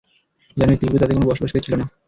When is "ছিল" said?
1.65-1.73